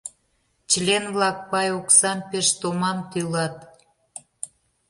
[0.71, 3.55] Член-влак пай оксам пеш томам тӱлат.